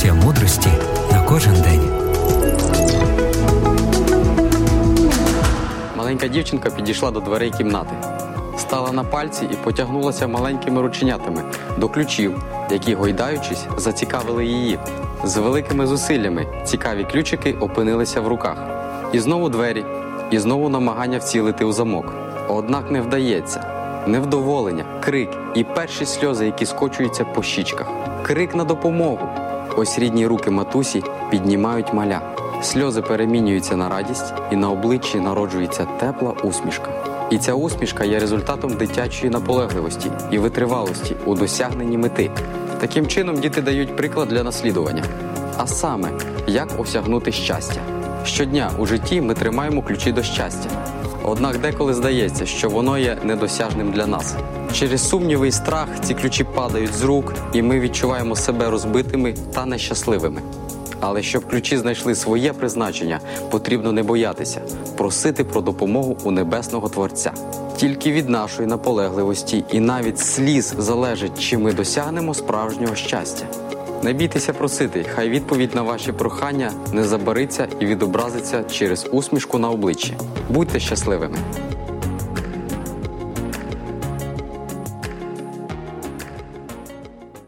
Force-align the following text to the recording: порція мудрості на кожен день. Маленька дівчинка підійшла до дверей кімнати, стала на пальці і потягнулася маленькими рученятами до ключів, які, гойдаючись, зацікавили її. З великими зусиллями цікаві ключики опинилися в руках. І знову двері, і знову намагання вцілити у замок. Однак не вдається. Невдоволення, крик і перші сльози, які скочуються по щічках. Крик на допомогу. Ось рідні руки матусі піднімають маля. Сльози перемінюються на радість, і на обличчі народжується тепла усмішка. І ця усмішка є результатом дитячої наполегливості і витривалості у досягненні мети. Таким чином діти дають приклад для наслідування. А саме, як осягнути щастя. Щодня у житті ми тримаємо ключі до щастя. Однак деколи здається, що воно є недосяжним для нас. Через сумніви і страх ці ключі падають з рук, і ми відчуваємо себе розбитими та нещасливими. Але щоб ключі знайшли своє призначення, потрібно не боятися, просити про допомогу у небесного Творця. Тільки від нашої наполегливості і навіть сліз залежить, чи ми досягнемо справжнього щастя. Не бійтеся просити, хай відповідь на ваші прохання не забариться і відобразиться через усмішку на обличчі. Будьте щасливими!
порція 0.00 0.14
мудрості 0.14 0.68
на 1.12 1.22
кожен 1.22 1.52
день. 1.52 1.90
Маленька 5.96 6.28
дівчинка 6.28 6.70
підійшла 6.70 7.10
до 7.10 7.20
дверей 7.20 7.50
кімнати, 7.50 7.90
стала 8.58 8.92
на 8.92 9.04
пальці 9.04 9.44
і 9.52 9.54
потягнулася 9.54 10.26
маленькими 10.26 10.82
рученятами 10.82 11.42
до 11.78 11.88
ключів, 11.88 12.42
які, 12.70 12.94
гойдаючись, 12.94 13.64
зацікавили 13.76 14.46
її. 14.46 14.78
З 15.24 15.36
великими 15.36 15.86
зусиллями 15.86 16.46
цікаві 16.64 17.04
ключики 17.04 17.52
опинилися 17.52 18.20
в 18.20 18.28
руках. 18.28 18.56
І 19.12 19.18
знову 19.18 19.48
двері, 19.48 19.84
і 20.30 20.38
знову 20.38 20.68
намагання 20.68 21.18
вцілити 21.18 21.64
у 21.64 21.72
замок. 21.72 22.14
Однак 22.48 22.90
не 22.90 23.00
вдається. 23.00 23.64
Невдоволення, 24.06 24.84
крик 25.04 25.30
і 25.54 25.64
перші 25.64 26.06
сльози, 26.06 26.46
які 26.46 26.66
скочуються 26.66 27.24
по 27.24 27.42
щічках. 27.42 27.86
Крик 28.22 28.54
на 28.54 28.64
допомогу. 28.64 29.28
Ось 29.76 29.98
рідні 29.98 30.26
руки 30.26 30.50
матусі 30.50 31.02
піднімають 31.30 31.94
маля. 31.94 32.20
Сльози 32.62 33.02
перемінюються 33.02 33.76
на 33.76 33.88
радість, 33.88 34.34
і 34.52 34.56
на 34.56 34.70
обличчі 34.70 35.20
народжується 35.20 35.84
тепла 35.84 36.34
усмішка. 36.44 36.90
І 37.30 37.38
ця 37.38 37.54
усмішка 37.54 38.04
є 38.04 38.18
результатом 38.18 38.74
дитячої 38.74 39.30
наполегливості 39.30 40.10
і 40.30 40.38
витривалості 40.38 41.16
у 41.26 41.34
досягненні 41.34 41.98
мети. 41.98 42.30
Таким 42.80 43.06
чином 43.06 43.40
діти 43.40 43.62
дають 43.62 43.96
приклад 43.96 44.28
для 44.28 44.42
наслідування. 44.42 45.04
А 45.56 45.66
саме, 45.66 46.08
як 46.46 46.68
осягнути 46.80 47.32
щастя. 47.32 47.80
Щодня 48.24 48.70
у 48.78 48.86
житті 48.86 49.20
ми 49.20 49.34
тримаємо 49.34 49.82
ключі 49.82 50.12
до 50.12 50.22
щастя. 50.22 50.70
Однак 51.24 51.60
деколи 51.60 51.94
здається, 51.94 52.46
що 52.46 52.68
воно 52.68 52.98
є 52.98 53.16
недосяжним 53.24 53.92
для 53.92 54.06
нас. 54.06 54.34
Через 54.72 55.08
сумніви 55.08 55.48
і 55.48 55.52
страх 55.52 55.88
ці 56.04 56.14
ключі 56.14 56.44
падають 56.44 56.94
з 56.94 57.02
рук, 57.02 57.34
і 57.52 57.62
ми 57.62 57.80
відчуваємо 57.80 58.36
себе 58.36 58.70
розбитими 58.70 59.34
та 59.54 59.66
нещасливими. 59.66 60.42
Але 61.00 61.22
щоб 61.22 61.46
ключі 61.46 61.76
знайшли 61.76 62.14
своє 62.14 62.52
призначення, 62.52 63.20
потрібно 63.50 63.92
не 63.92 64.02
боятися, 64.02 64.60
просити 64.96 65.44
про 65.44 65.60
допомогу 65.60 66.16
у 66.24 66.30
небесного 66.30 66.88
Творця. 66.88 67.32
Тільки 67.76 68.12
від 68.12 68.28
нашої 68.28 68.68
наполегливості 68.68 69.64
і 69.72 69.80
навіть 69.80 70.18
сліз 70.18 70.74
залежить, 70.78 71.40
чи 71.40 71.58
ми 71.58 71.72
досягнемо 71.72 72.34
справжнього 72.34 72.94
щастя. 72.94 73.46
Не 74.02 74.12
бійтеся 74.12 74.52
просити, 74.52 75.04
хай 75.14 75.28
відповідь 75.28 75.74
на 75.74 75.82
ваші 75.82 76.12
прохання 76.12 76.72
не 76.92 77.04
забариться 77.04 77.68
і 77.80 77.86
відобразиться 77.86 78.64
через 78.64 79.08
усмішку 79.12 79.58
на 79.58 79.70
обличчі. 79.70 80.16
Будьте 80.48 80.80
щасливими! 80.80 81.38